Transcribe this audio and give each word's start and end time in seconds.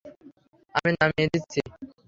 আমি 0.75 0.89
নামিয়ে 0.93 1.27
দিচ্ছি। 1.33 1.59